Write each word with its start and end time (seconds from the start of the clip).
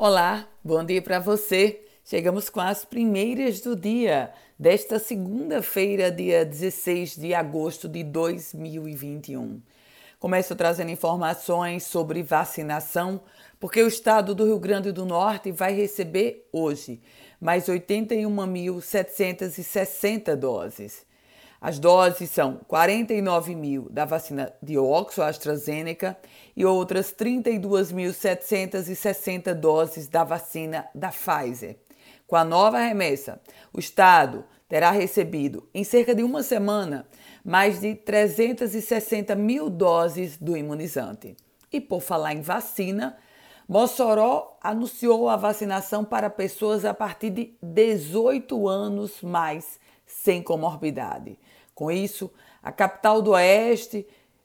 Olá, 0.00 0.48
bom 0.62 0.84
dia 0.84 1.02
para 1.02 1.18
você. 1.18 1.84
Chegamos 2.04 2.48
com 2.48 2.60
as 2.60 2.84
primeiras 2.84 3.60
do 3.60 3.74
dia 3.74 4.32
desta 4.56 4.96
segunda-feira, 4.96 6.08
dia 6.08 6.44
16 6.44 7.16
de 7.16 7.34
agosto 7.34 7.88
de 7.88 8.04
2021. 8.04 9.60
Começo 10.20 10.54
trazendo 10.54 10.92
informações 10.92 11.82
sobre 11.82 12.22
vacinação, 12.22 13.20
porque 13.58 13.82
o 13.82 13.88
estado 13.88 14.36
do 14.36 14.44
Rio 14.44 14.60
Grande 14.60 14.92
do 14.92 15.04
Norte 15.04 15.50
vai 15.50 15.74
receber 15.74 16.48
hoje 16.52 17.00
mais 17.40 17.66
81.760 17.66 20.36
doses. 20.36 21.07
As 21.60 21.80
doses 21.80 22.30
são 22.30 22.60
49 22.68 23.52
mil 23.54 23.88
da 23.90 24.04
vacina 24.04 24.52
de 24.62 24.78
Oxford 24.78 25.30
AstraZeneca 25.30 26.16
e 26.56 26.64
outras 26.64 27.12
32.760 27.12 29.54
doses 29.54 30.06
da 30.06 30.22
vacina 30.22 30.86
da 30.94 31.08
Pfizer. 31.08 31.76
Com 32.28 32.36
a 32.36 32.44
nova 32.44 32.78
remessa, 32.78 33.40
o 33.72 33.80
Estado 33.80 34.44
terá 34.68 34.92
recebido, 34.92 35.68
em 35.74 35.82
cerca 35.82 36.14
de 36.14 36.22
uma 36.22 36.44
semana, 36.44 37.08
mais 37.44 37.80
de 37.80 37.92
360 37.94 39.34
mil 39.34 39.68
doses 39.68 40.36
do 40.36 40.56
imunizante. 40.56 41.36
E 41.72 41.80
por 41.80 42.00
falar 42.00 42.34
em 42.34 42.40
vacina, 42.40 43.16
Mossoró 43.68 44.56
anunciou 44.62 45.28
a 45.28 45.34
vacinação 45.36 46.04
para 46.04 46.30
pessoas 46.30 46.84
a 46.84 46.94
partir 46.94 47.30
de 47.30 47.56
18 47.62 48.68
anos 48.68 49.22
mais 49.22 49.80
sem 50.08 50.42
comorbidade. 50.42 51.38
Com 51.74 51.92
isso, 51.92 52.28
a 52.60 52.72
capital 52.72 53.22
do 53.22 53.30
Oeste 53.30 54.04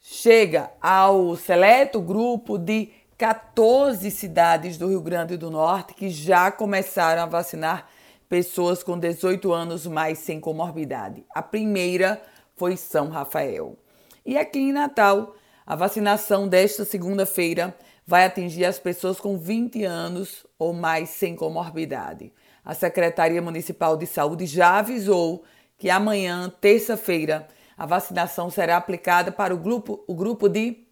chega 0.00 0.70
ao 0.82 1.34
seleto 1.36 2.02
grupo 2.02 2.58
de 2.58 2.90
14 3.16 4.10
cidades 4.10 4.76
do 4.76 4.88
Rio 4.88 5.00
Grande 5.00 5.36
do 5.36 5.50
Norte 5.50 5.94
que 5.94 6.10
já 6.10 6.50
começaram 6.50 7.22
a 7.22 7.26
vacinar 7.26 7.88
pessoas 8.28 8.82
com 8.82 8.98
18 8.98 9.52
anos 9.52 9.86
mais 9.86 10.18
sem 10.18 10.40
comorbidade. 10.40 11.24
A 11.34 11.40
primeira 11.40 12.20
foi 12.56 12.76
São 12.76 13.08
Rafael. 13.08 13.78
E 14.26 14.36
aqui 14.36 14.58
em 14.58 14.72
Natal, 14.72 15.34
a 15.66 15.76
vacinação 15.76 16.48
desta 16.48 16.84
segunda-feira 16.84 17.74
vai 18.06 18.24
atingir 18.24 18.64
as 18.64 18.78
pessoas 18.78 19.18
com 19.18 19.38
20 19.38 19.84
anos 19.84 20.44
ou 20.58 20.72
mais 20.72 21.10
sem 21.10 21.34
comorbidade. 21.34 22.32
A 22.64 22.74
Secretaria 22.74 23.42
Municipal 23.42 23.96
de 23.96 24.06
Saúde 24.06 24.46
já 24.46 24.78
avisou 24.78 25.44
que 25.76 25.90
amanhã, 25.90 26.50
terça-feira, 26.60 27.46
a 27.76 27.84
vacinação 27.84 28.48
será 28.50 28.76
aplicada 28.76 29.30
para 29.30 29.54
o 29.54 29.58
grupo, 29.58 30.02
o 30.06 30.14
grupo 30.14 30.48
de 30.48 30.84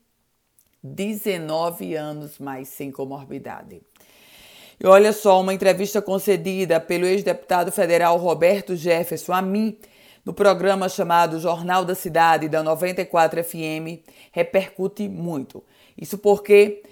19 0.82 1.94
anos 1.94 2.38
mais 2.38 2.68
sem 2.68 2.90
comorbidade. 2.90 3.80
E 4.78 4.86
olha 4.86 5.12
só, 5.12 5.40
uma 5.40 5.54
entrevista 5.54 6.02
concedida 6.02 6.80
pelo 6.80 7.06
ex-deputado 7.06 7.70
federal 7.70 8.16
Roberto 8.16 8.74
Jefferson 8.74 9.32
a 9.32 9.40
mim, 9.40 9.78
no 10.24 10.32
programa 10.32 10.88
chamado 10.88 11.38
Jornal 11.38 11.84
da 11.84 11.94
Cidade 11.94 12.48
da 12.48 12.62
94 12.62 13.44
FM, 13.44 14.02
repercute 14.32 15.08
muito. 15.08 15.62
Isso 15.96 16.18
porque, 16.18 16.82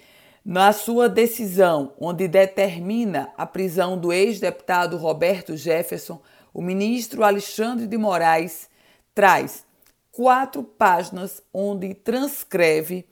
na 0.43 0.73
sua 0.73 1.07
decisão, 1.07 1.93
onde 1.99 2.27
determina 2.27 3.31
a 3.37 3.45
prisão 3.45 3.97
do 3.97 4.11
ex-deputado 4.11 4.97
Roberto 4.97 5.55
Jefferson, 5.55 6.19
o 6.53 6.61
ministro 6.61 7.23
Alexandre 7.23 7.85
de 7.85 7.97
Moraes 7.97 8.69
traz 9.13 9.65
quatro 10.11 10.63
páginas 10.63 11.41
onde 11.53 11.93
transcreve 11.93 13.05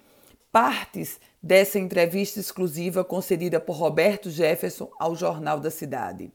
partes 0.51 1.19
dessa 1.41 1.79
entrevista 1.79 2.39
exclusiva 2.39 3.03
concedida 3.03 3.59
por 3.59 3.73
Roberto 3.73 4.29
Jefferson 4.29 4.89
ao 4.99 5.15
Jornal 5.15 5.59
da 5.59 5.71
Cidade. 5.71 6.31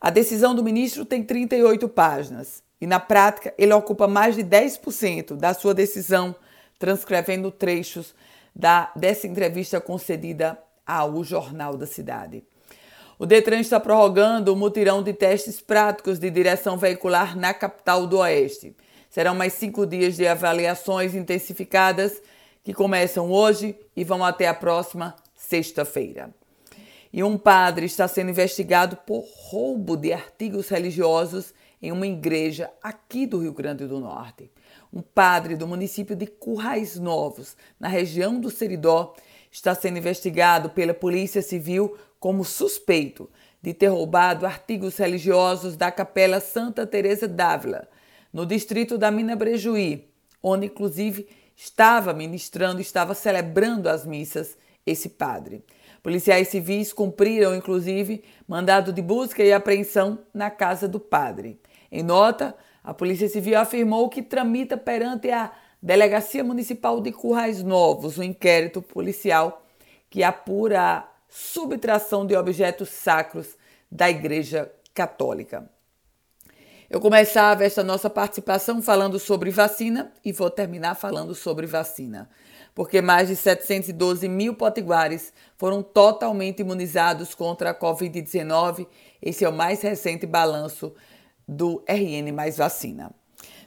A 0.00 0.08
decisão 0.08 0.54
do 0.54 0.64
ministro 0.64 1.04
tem 1.04 1.22
38 1.22 1.88
páginas 1.88 2.62
e, 2.80 2.86
na 2.86 2.98
prática, 2.98 3.52
ele 3.58 3.74
ocupa 3.74 4.08
mais 4.08 4.34
de 4.36 4.42
10% 4.42 5.36
da 5.36 5.52
sua 5.52 5.74
decisão, 5.74 6.34
transcrevendo 6.78 7.50
trechos 7.50 8.14
da, 8.54 8.90
dessa 8.96 9.26
entrevista 9.26 9.80
concedida 9.80 10.58
ao 10.86 11.22
Jornal 11.22 11.76
da 11.76 11.86
Cidade. 11.86 12.44
O 13.18 13.26
Detran 13.26 13.60
está 13.60 13.78
prorrogando 13.78 14.52
o 14.52 14.56
mutirão 14.56 15.02
de 15.02 15.12
testes 15.12 15.60
práticos 15.60 16.18
de 16.18 16.30
direção 16.30 16.78
veicular 16.78 17.36
na 17.36 17.52
capital 17.52 18.06
do 18.06 18.18
Oeste. 18.18 18.74
Serão 19.10 19.34
mais 19.34 19.52
cinco 19.52 19.86
dias 19.86 20.16
de 20.16 20.26
avaliações 20.26 21.14
intensificadas 21.14 22.22
que 22.64 22.72
começam 22.72 23.30
hoje 23.30 23.78
e 23.94 24.04
vão 24.04 24.24
até 24.24 24.48
a 24.48 24.54
próxima 24.54 25.14
sexta-feira. 25.34 26.30
E 27.12 27.24
um 27.24 27.36
padre 27.36 27.86
está 27.86 28.06
sendo 28.06 28.30
investigado 28.30 28.96
por 28.98 29.24
roubo 29.48 29.96
de 29.96 30.12
artigos 30.12 30.68
religiosos 30.68 31.52
em 31.82 31.90
uma 31.90 32.06
igreja 32.06 32.70
aqui 32.80 33.26
do 33.26 33.40
Rio 33.40 33.52
Grande 33.52 33.86
do 33.86 33.98
Norte. 33.98 34.50
Um 34.92 35.02
padre 35.02 35.56
do 35.56 35.66
município 35.66 36.14
de 36.14 36.26
Currais 36.26 36.96
Novos, 36.96 37.56
na 37.80 37.88
região 37.88 38.38
do 38.38 38.50
Seridó, 38.50 39.14
está 39.50 39.74
sendo 39.74 39.98
investigado 39.98 40.70
pela 40.70 40.94
Polícia 40.94 41.42
Civil 41.42 41.96
como 42.20 42.44
suspeito 42.44 43.28
de 43.60 43.74
ter 43.74 43.88
roubado 43.88 44.46
artigos 44.46 44.96
religiosos 44.96 45.76
da 45.76 45.90
Capela 45.90 46.40
Santa 46.40 46.86
Teresa 46.86 47.26
d'Ávila, 47.26 47.88
no 48.32 48.46
distrito 48.46 48.96
da 48.96 49.10
Mina 49.10 49.34
Brejuí, 49.34 50.08
onde 50.42 50.66
inclusive 50.66 51.28
estava 51.56 52.14
ministrando, 52.14 52.80
estava 52.80 53.14
celebrando 53.14 53.88
as 53.88 54.06
missas 54.06 54.56
esse 54.86 55.08
padre. 55.10 55.64
Policiais 56.02 56.48
civis 56.48 56.92
cumpriram, 56.92 57.54
inclusive, 57.54 58.24
mandado 58.48 58.92
de 58.92 59.02
busca 59.02 59.42
e 59.42 59.52
apreensão 59.52 60.18
na 60.32 60.50
casa 60.50 60.88
do 60.88 60.98
padre. 60.98 61.60
Em 61.92 62.02
nota, 62.02 62.54
a 62.82 62.94
Polícia 62.94 63.28
Civil 63.28 63.58
afirmou 63.58 64.08
que 64.08 64.22
tramita 64.22 64.76
perante 64.76 65.30
a 65.30 65.52
Delegacia 65.82 66.42
Municipal 66.42 67.00
de 67.00 67.12
Currais 67.12 67.62
Novos 67.62 68.18
um 68.18 68.22
inquérito 68.22 68.80
policial 68.80 69.66
que 70.08 70.22
apura 70.22 70.80
a 70.82 71.08
subtração 71.28 72.26
de 72.26 72.34
objetos 72.34 72.88
sacros 72.88 73.56
da 73.90 74.10
Igreja 74.10 74.70
Católica. 74.94 75.70
Eu 76.88 77.00
começava 77.00 77.64
esta 77.64 77.84
nossa 77.84 78.10
participação 78.10 78.82
falando 78.82 79.18
sobre 79.18 79.50
vacina 79.50 80.12
e 80.24 80.32
vou 80.32 80.50
terminar 80.50 80.96
falando 80.96 81.34
sobre 81.36 81.64
vacina, 81.64 82.28
porque 82.80 83.02
mais 83.02 83.28
de 83.28 83.36
712 83.36 84.26
mil 84.26 84.54
potiguares 84.54 85.34
foram 85.58 85.82
totalmente 85.82 86.60
imunizados 86.60 87.34
contra 87.34 87.72
a 87.72 87.74
Covid-19. 87.74 88.86
Esse 89.20 89.44
é 89.44 89.48
o 89.50 89.52
mais 89.52 89.82
recente 89.82 90.26
balanço 90.26 90.94
do 91.46 91.84
RN 91.86 92.32
Mais 92.32 92.56
Vacina. 92.56 93.10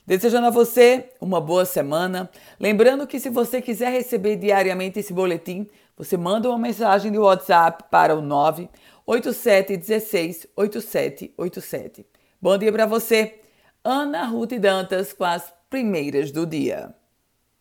Desejando 0.03 0.47
a 0.47 0.49
você 0.49 1.11
uma 1.21 1.39
boa 1.39 1.63
semana. 1.63 2.27
Lembrando 2.59 3.05
que 3.05 3.19
se 3.19 3.29
você 3.29 3.61
quiser 3.61 3.91
receber 3.91 4.35
diariamente 4.35 4.97
esse 4.97 5.13
boletim, 5.13 5.67
você 5.95 6.17
manda 6.17 6.49
uma 6.49 6.57
mensagem 6.57 7.11
de 7.11 7.19
WhatsApp 7.19 7.83
para 7.91 8.15
o 8.15 8.21
98716 8.21 10.47
8787. 10.55 12.03
Bom 12.41 12.57
dia 12.57 12.71
para 12.71 12.87
você. 12.87 13.41
Ana 13.83 14.25
Ruth 14.25 14.53
Dantas 14.53 15.13
com 15.13 15.23
as 15.23 15.53
primeiras 15.69 16.31
do 16.31 16.47
dia. 16.47 16.95